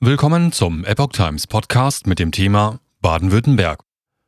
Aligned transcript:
Willkommen 0.00 0.52
zum 0.52 0.84
Epoch 0.84 1.08
Times 1.08 1.48
Podcast 1.48 2.06
mit 2.06 2.20
dem 2.20 2.30
Thema 2.30 2.78
Baden-Württemberg. 3.00 3.82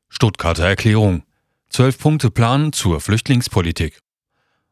Stuttgarter 0.09 0.67
Erklärung. 0.67 1.23
Zwölf-Punkte-Plan 1.69 2.73
zur 2.73 3.01
Flüchtlingspolitik. 3.01 4.01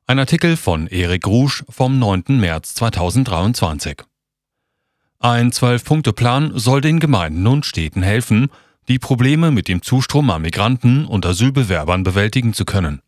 Ein 0.08 0.19
Artikel 0.19 0.56
von 0.56 0.88
Erik 0.88 1.24
Rusch 1.29 1.62
vom 1.69 2.00
9. 2.00 2.40
März 2.40 2.74
2023. 2.74 4.03
Ein 5.21 5.53
Zwölf-Punkte-Plan 5.53 6.58
soll 6.58 6.80
den 6.80 6.99
Gemeinden 6.99 7.46
und 7.46 7.65
Städten 7.65 8.03
helfen, 8.03 8.49
die 8.89 8.99
Probleme 8.99 9.53
mit 9.53 9.69
dem 9.69 9.83
Zustrom 9.83 10.29
an 10.30 10.43
Migranten 10.43 11.07
und 11.07 11.25
Asylbewerbern 11.25 12.03
bewältigen 12.03 12.55
zu 12.55 12.65
können. 12.65 13.03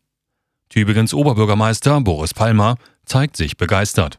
Tübingens 0.69 1.13
Oberbürgermeister 1.13 1.99
Boris 1.99 2.33
Palmer 2.33 2.77
zeigt 3.03 3.35
sich 3.35 3.57
begeistert. 3.57 4.17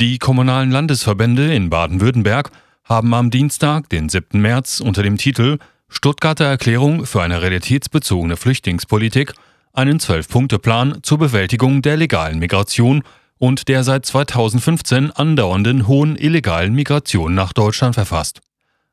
Die 0.00 0.18
kommunalen 0.18 0.70
Landesverbände 0.70 1.52
in 1.52 1.70
Baden-Württemberg 1.70 2.52
haben 2.84 3.12
am 3.14 3.30
Dienstag, 3.30 3.88
den 3.88 4.08
7. 4.08 4.40
März, 4.40 4.78
unter 4.78 5.02
dem 5.02 5.18
Titel 5.18 5.58
Stuttgarter 5.88 6.44
Erklärung 6.44 7.04
für 7.04 7.20
eine 7.20 7.42
realitätsbezogene 7.42 8.36
Flüchtlingspolitik 8.36 9.34
einen 9.72 9.98
Zwölf-Punkte-Plan 9.98 10.98
zur 11.02 11.18
Bewältigung 11.18 11.82
der 11.82 11.96
legalen 11.96 12.38
Migration 12.38 13.02
und 13.38 13.66
der 13.66 13.82
seit 13.82 14.06
2015 14.06 15.10
andauernden 15.10 15.88
hohen 15.88 16.14
illegalen 16.14 16.74
Migration 16.74 17.34
nach 17.34 17.52
Deutschland 17.52 17.96
verfasst. 17.96 18.40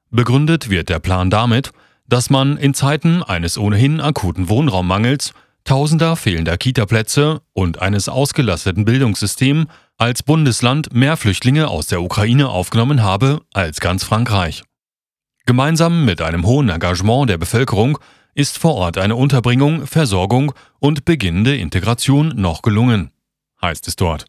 Begründet 0.10 0.72
wird 0.72 0.90
der 0.90 0.98
Plan 0.98 1.30
damit, 1.30 1.72
dass 2.08 2.32
man 2.32 2.58
in 2.58 2.74
Zeiten 2.74 3.22
eines 3.22 3.60
ohnehin 3.60 4.02
akuten 4.02 4.49
Wohnraummangels, 4.49 5.34
tausender 5.66 6.16
fehlender 6.16 6.58
Kitaplätze 6.58 7.41
und 7.54 7.80
eines 7.80 8.10
ausgelasteten 8.10 8.85
Bildungssystems 8.85 9.68
als 9.98 10.23
Bundesland 10.23 10.94
mehr 10.94 11.16
Flüchtlinge 11.17 11.70
aus 11.70 11.88
der 11.88 12.02
Ukraine 12.02 12.49
aufgenommen 12.49 13.02
habe 13.02 13.41
als 13.54 13.80
ganz 13.80 14.04
Frankreich. 14.04 14.63
Gemeinsam 15.45 16.05
mit 16.05 16.21
einem 16.21 16.46
hohen 16.46 16.70
Engagement 16.70 17.29
der 17.29 17.37
Bevölkerung 17.37 17.98
ist 18.34 18.57
vor 18.57 18.76
Ort 18.76 18.98
eine 18.98 19.15
Unterbringung, 19.15 19.87
Versorgung 19.87 20.54
und 20.79 21.05
beginnende 21.05 21.55
Integration 21.55 22.34
noch 22.35 22.62
gelungen, 22.62 23.12
heißt 23.62 23.87
es 23.87 23.96
dort. 23.96 24.26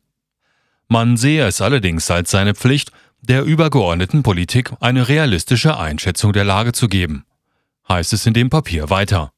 Man 0.89 1.17
sehe 1.17 1.45
es 1.47 1.61
allerdings 1.61 2.09
als 2.11 2.31
seine 2.31 2.55
Pflicht, 2.55 2.93
der 3.21 3.43
übergeordneten 3.43 4.23
Politik 4.23 4.73
eine 4.79 5.09
realistische 5.09 5.79
Einschätzung 5.79 6.33
der 6.33 6.45
Lage 6.45 6.73
zu 6.73 6.87
geben, 6.87 7.25
heißt 7.89 8.13
es 8.13 8.25
in 8.25 8.35
dem 8.35 8.51
Papier 8.51 8.89
weiter. 8.89 9.33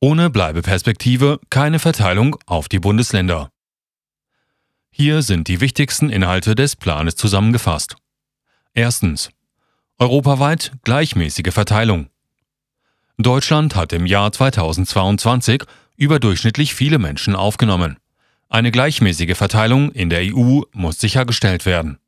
Ohne 0.00 0.30
Bleibeperspektive 0.30 1.38
keine 1.48 1.78
Verteilung 1.78 2.36
auf 2.46 2.68
die 2.68 2.80
Bundesländer. 2.80 3.50
Hier 4.98 5.20
sind 5.20 5.48
die 5.48 5.60
wichtigsten 5.60 6.08
Inhalte 6.08 6.54
des 6.54 6.74
Planes 6.74 7.16
zusammengefasst. 7.16 7.96
Erstens. 8.72 9.28
Europaweit 9.98 10.72
gleichmäßige 10.84 11.52
Verteilung. 11.52 12.08
Deutschland 13.18 13.76
hat 13.76 13.92
im 13.92 14.06
Jahr 14.06 14.32
2022 14.32 15.64
überdurchschnittlich 15.96 16.74
viele 16.74 16.98
Menschen 16.98 17.36
aufgenommen. 17.36 17.98
Eine 18.48 18.70
gleichmäßige 18.70 19.36
Verteilung 19.36 19.92
in 19.92 20.08
der 20.08 20.34
EU 20.34 20.62
muss 20.72 20.98
sichergestellt 20.98 21.66
werden. 21.66 21.98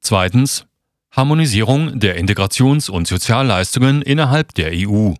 Zweitens. 0.00 0.66
Harmonisierung 1.12 2.00
der 2.00 2.18
Integrations- 2.18 2.90
und 2.90 3.06
Sozialleistungen 3.06 4.02
innerhalb 4.02 4.52
der 4.54 4.72
EU. 4.72 5.12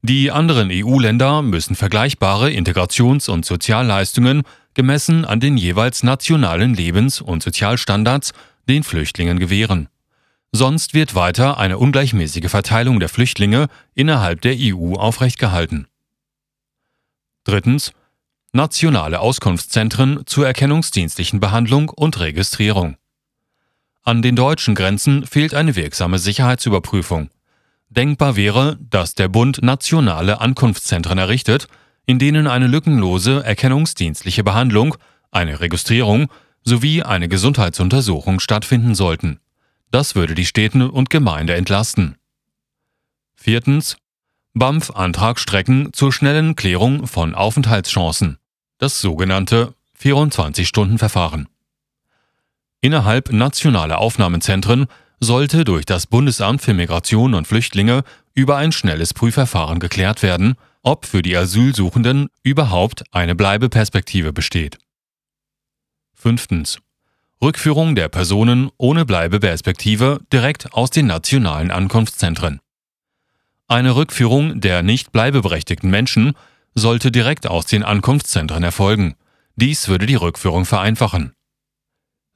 Die 0.00 0.30
anderen 0.30 0.70
EU-Länder 0.72 1.42
müssen 1.42 1.74
vergleichbare 1.74 2.48
Integrations- 2.48 3.28
und 3.28 3.44
Sozialleistungen 3.44 4.42
gemessen 4.76 5.24
an 5.24 5.40
den 5.40 5.56
jeweils 5.56 6.04
nationalen 6.04 6.74
Lebens- 6.74 7.20
und 7.20 7.42
Sozialstandards 7.42 8.32
den 8.68 8.84
Flüchtlingen 8.84 9.40
gewähren. 9.40 9.88
Sonst 10.52 10.94
wird 10.94 11.14
weiter 11.14 11.58
eine 11.58 11.78
ungleichmäßige 11.78 12.48
Verteilung 12.48 13.00
der 13.00 13.08
Flüchtlinge 13.08 13.66
innerhalb 13.94 14.42
der 14.42 14.54
EU 14.56 14.94
aufrechtgehalten. 14.94 15.88
Drittens. 17.44 17.92
Nationale 18.52 19.20
Auskunftszentren 19.20 20.22
zur 20.24 20.46
erkennungsdienstlichen 20.46 21.40
Behandlung 21.40 21.90
und 21.90 22.20
Registrierung. 22.20 22.96
An 24.02 24.22
den 24.22 24.36
deutschen 24.36 24.74
Grenzen 24.74 25.26
fehlt 25.26 25.52
eine 25.52 25.76
wirksame 25.76 26.18
Sicherheitsüberprüfung. 26.18 27.28
Denkbar 27.88 28.36
wäre, 28.36 28.78
dass 28.80 29.14
der 29.14 29.28
Bund 29.28 29.62
nationale 29.62 30.40
Ankunftszentren 30.40 31.18
errichtet, 31.18 31.68
in 32.06 32.18
denen 32.18 32.46
eine 32.46 32.68
lückenlose 32.68 33.44
erkennungsdienstliche 33.44 34.44
Behandlung, 34.44 34.96
eine 35.30 35.60
Registrierung 35.60 36.30
sowie 36.62 37.02
eine 37.02 37.28
Gesundheitsuntersuchung 37.28 38.40
stattfinden 38.40 38.94
sollten. 38.94 39.40
Das 39.90 40.14
würde 40.14 40.34
die 40.34 40.46
Städte 40.46 40.90
und 40.90 41.10
Gemeinde 41.10 41.54
entlasten. 41.54 42.16
Viertens. 43.34 43.96
BAMF-Antragstrecken 44.54 45.92
zur 45.92 46.12
schnellen 46.12 46.56
Klärung 46.56 47.06
von 47.06 47.34
Aufenthaltschancen. 47.34 48.38
Das 48.78 49.02
sogenannte 49.02 49.74
24-Stunden-Verfahren. 50.00 51.48
Innerhalb 52.80 53.32
nationaler 53.32 53.98
Aufnahmezentren 53.98 54.86
sollte 55.20 55.64
durch 55.64 55.84
das 55.84 56.06
Bundesamt 56.06 56.62
für 56.62 56.72
Migration 56.72 57.34
und 57.34 57.46
Flüchtlinge 57.46 58.02
über 58.34 58.56
ein 58.56 58.72
schnelles 58.72 59.12
Prüfverfahren 59.12 59.78
geklärt 59.78 60.22
werden, 60.22 60.56
ob 60.86 61.04
für 61.04 61.20
die 61.20 61.36
Asylsuchenden 61.36 62.28
überhaupt 62.44 63.02
eine 63.10 63.34
Bleibeperspektive 63.34 64.32
besteht. 64.32 64.78
Fünftens. 66.14 66.78
Rückführung 67.42 67.96
der 67.96 68.08
Personen 68.08 68.70
ohne 68.78 69.04
Bleibeperspektive 69.04 70.20
direkt 70.32 70.72
aus 70.74 70.90
den 70.90 71.08
nationalen 71.08 71.72
Ankunftszentren. 71.72 72.60
Eine 73.66 73.96
Rückführung 73.96 74.60
der 74.60 74.84
nicht 74.84 75.10
bleibeberechtigten 75.10 75.90
Menschen 75.90 76.34
sollte 76.76 77.10
direkt 77.10 77.48
aus 77.48 77.66
den 77.66 77.82
Ankunftszentren 77.82 78.62
erfolgen. 78.62 79.16
Dies 79.56 79.88
würde 79.88 80.06
die 80.06 80.14
Rückführung 80.14 80.64
vereinfachen. 80.64 81.32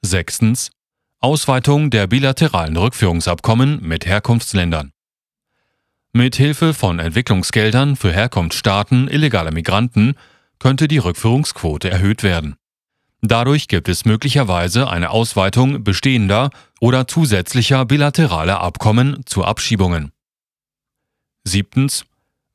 Sechstens. 0.01 0.71
Ausweitung 1.19 1.89
der 1.89 2.05
bilateralen 2.07 2.75
Rückführungsabkommen 2.75 3.81
mit 3.81 4.05
Herkunftsländern. 4.05 4.91
Mit 6.13 6.35
Hilfe 6.35 6.73
von 6.73 6.99
Entwicklungsgeldern 6.99 7.95
für 7.95 8.11
Herkunftsstaaten 8.11 9.07
illegaler 9.07 9.51
Migranten 9.51 10.15
könnte 10.59 10.89
die 10.89 10.97
Rückführungsquote 10.97 11.89
erhöht 11.89 12.21
werden. 12.21 12.57
Dadurch 13.21 13.69
gibt 13.69 13.87
es 13.87 14.03
möglicherweise 14.03 14.89
eine 14.89 15.11
Ausweitung 15.11 15.85
bestehender 15.85 16.49
oder 16.81 17.07
zusätzlicher 17.07 17.85
bilateraler 17.85 18.59
Abkommen 18.59 19.25
zu 19.25 19.45
Abschiebungen. 19.45 20.11
Siebtens. 21.45 22.03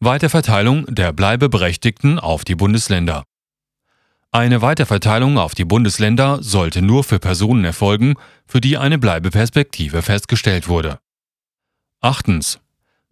Weiterverteilung 0.00 0.84
der 0.94 1.14
Bleibeberechtigten 1.14 2.18
auf 2.18 2.44
die 2.44 2.56
Bundesländer. 2.56 3.24
Eine 4.32 4.60
Weiterverteilung 4.60 5.38
auf 5.38 5.54
die 5.54 5.64
Bundesländer 5.64 6.42
sollte 6.42 6.82
nur 6.82 7.04
für 7.04 7.18
Personen 7.18 7.64
erfolgen, 7.64 8.16
für 8.46 8.60
die 8.60 8.76
eine 8.76 8.98
Bleibeperspektive 8.98 10.02
festgestellt 10.02 10.68
wurde. 10.68 10.98
Achtens 12.02 12.60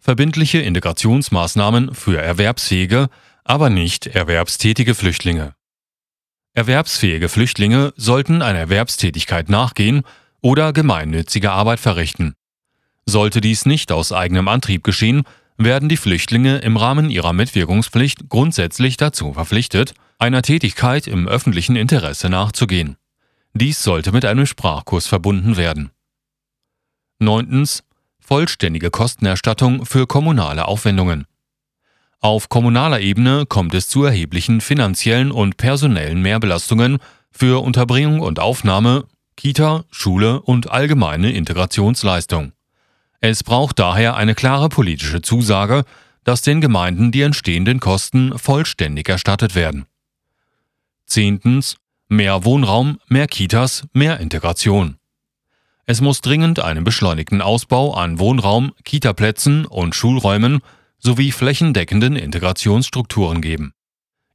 verbindliche 0.05 0.59
Integrationsmaßnahmen 0.59 1.95
für 1.95 2.21
erwerbsfähige, 2.21 3.09
aber 3.43 3.71
nicht 3.71 4.07
erwerbstätige 4.07 4.95
Flüchtlinge. 4.95 5.55
Erwerbsfähige 6.53 7.31
Flüchtlinge 7.31 7.95
sollten 7.97 8.43
einer 8.43 8.59
Erwerbstätigkeit 8.59 9.49
nachgehen 9.49 10.03
oder 10.43 10.75
gemeinnützige 10.75 11.53
Arbeit 11.53 11.81
verrichten. 11.81 12.35
Sollte 13.07 13.41
dies 13.41 13.65
nicht 13.65 13.91
aus 13.93 14.13
eigenem 14.13 14.47
Antrieb 14.47 14.85
geschehen, 14.85 15.23
werden 15.57 15.89
die 15.89 15.97
Flüchtlinge 15.97 16.59
im 16.59 16.77
Rahmen 16.77 17.09
ihrer 17.09 17.33
Mitwirkungspflicht 17.33 18.29
grundsätzlich 18.29 18.99
dazu 18.99 19.33
verpflichtet, 19.33 19.95
einer 20.19 20.43
Tätigkeit 20.43 21.07
im 21.07 21.27
öffentlichen 21.27 21.77
Interesse 21.77 22.29
nachzugehen. 22.29 22.97
Dies 23.55 23.83
sollte 23.83 24.13
mit 24.13 24.27
einem 24.27 24.45
Sprachkurs 24.45 25.07
verbunden 25.07 25.57
werden. 25.57 25.93
9 27.21 27.49
vollständige 28.27 28.91
Kostenerstattung 28.91 29.85
für 29.85 30.07
kommunale 30.07 30.67
Aufwendungen. 30.67 31.27
Auf 32.21 32.49
kommunaler 32.49 33.01
Ebene 33.01 33.45
kommt 33.47 33.75
es 33.75 33.89
zu 33.89 34.05
erheblichen 34.05 34.61
finanziellen 34.63 35.31
und 35.31 35.59
personellen 35.59 36.23
Mehrbelastungen 36.23 36.99
für 37.31 37.63
Unterbringung 37.63 38.21
und 38.21 38.41
Aufnahme, 38.41 39.05
Kita, 39.37 39.85
Schule 39.91 40.41
und 40.41 40.71
allgemeine 40.71 41.33
Integrationsleistung. 41.33 42.53
Es 43.21 43.43
braucht 43.43 43.79
daher 43.79 44.17
eine 44.17 44.35
klare 44.35 44.69
politische 44.69 45.21
Zusage, 45.21 45.85
dass 46.25 46.41
den 46.41 46.61
Gemeinden 46.61 47.13
die 47.13 47.23
entstehenden 47.23 47.81
Kosten 47.81 48.39
vollständig 48.39 49.09
erstattet 49.09 49.55
werden. 49.55 49.87
Zehntens. 51.07 51.77
Mehr 52.09 52.45
Wohnraum, 52.45 52.99
mehr 53.09 53.27
Kitas, 53.27 53.87
mehr 53.93 54.21
Integration. 54.21 54.99
Es 55.87 56.01
muss 56.01 56.23
dringend 56.23 56.61
einen 56.61 56.83
beschleunigten 56.83 57.43
Ausbau 57.43 57.95
an 57.95 58.19
Wohnraum, 58.19 58.73
Kitaplätzen 58.85 59.67
und 59.67 59.95
Schulräumen 59.95 60.61
sowie 60.99 61.31
flächendeckenden 61.31 62.17
Integrationsstrukturen 62.17 63.43
geben. 63.43 63.75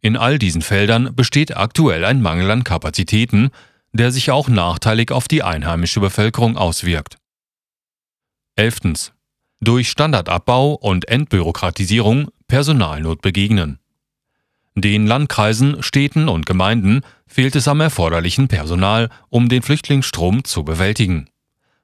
In 0.02 0.16
all 0.16 0.38
diesen 0.38 0.62
Feldern 0.62 1.16
besteht 1.16 1.58
aktuell 1.58 2.06
ein 2.06 2.22
Mangel 2.22 2.52
an 2.52 2.64
Kapazitäten, 2.64 3.50
der 3.92 4.12
sich 4.12 4.30
auch 4.30 4.48
nachteilig 4.48 5.12
auf 5.12 5.28
die 5.28 5.42
einheimische 5.42 6.00
Bevölkerung 6.00 6.56
auswirkt. 6.56 7.18
11. 8.56 9.12
Durch 9.60 9.90
Standardabbau 9.90 10.74
und 10.74 11.08
Entbürokratisierung 11.08 12.30
Personalnot 12.48 13.22
begegnen. 13.22 13.80
Den 14.76 15.08
Landkreisen, 15.08 15.82
Städten 15.82 16.30
und 16.30 16.46
Gemeinden 16.46 17.02
fehlt 17.28 17.56
es 17.56 17.68
am 17.68 17.82
erforderlichen 17.82 18.48
Personal, 18.48 19.10
um 19.30 19.50
den 19.50 19.62
Flüchtlingsstrom 19.62 20.44
zu 20.44 20.64
bewältigen. 20.64 21.30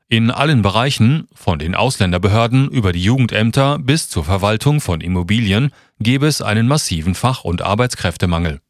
In 0.08 0.30
allen 0.30 0.62
Bereichen, 0.62 1.28
von 1.34 1.58
den 1.58 1.74
Ausländerbehörden 1.74 2.70
über 2.70 2.92
die 2.92 3.02
Jugendämter 3.02 3.80
bis 3.80 4.08
zur 4.08 4.24
Verwaltung 4.24 4.80
von 4.80 5.02
Immobilien, 5.02 5.72
gäbe 6.00 6.28
es 6.28 6.44
einen 6.44 6.68
massiven 6.68 7.16
Fach- 7.16 7.44
und 7.44 7.64
Arbeitskräftemangel. 7.64 8.62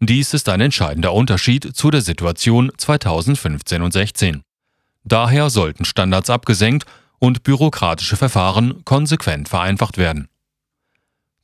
Dies 0.00 0.34
ist 0.34 0.48
ein 0.50 0.60
entscheidender 0.60 1.14
Unterschied 1.14 1.74
zu 1.74 1.90
der 1.90 2.02
Situation 2.02 2.70
2015 2.76 3.80
und 3.80 3.92
16. 3.92 4.42
Daher 5.04 5.48
sollten 5.48 5.86
Standards 5.86 6.28
abgesenkt 6.28 6.84
und 7.18 7.44
bürokratische 7.44 8.16
Verfahren 8.16 8.84
konsequent 8.84 9.48
vereinfacht 9.48 9.96
werden. 9.96 10.28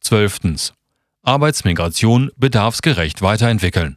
12. 0.00 0.74
Arbeitsmigration 1.22 2.30
bedarfsgerecht 2.36 3.22
weiterentwickeln. 3.22 3.96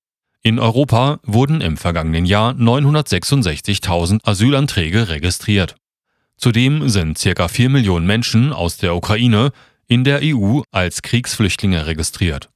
In 0.42 0.58
Europa 0.58 1.20
wurden 1.24 1.60
im 1.60 1.76
vergangenen 1.76 2.24
Jahr 2.24 2.52
966.000 2.52 4.20
Asylanträge 4.24 5.08
registriert. 5.08 5.74
Zudem 6.36 6.88
sind 6.88 7.18
ca. 7.18 7.48
4 7.48 7.68
Millionen 7.68 8.06
Menschen 8.06 8.52
aus 8.52 8.76
der 8.76 8.94
Ukraine 8.94 9.50
in 9.88 10.04
der 10.04 10.20
EU 10.22 10.60
als 10.70 11.02
Kriegsflüchtlinge 11.02 11.86
registriert 11.86 12.50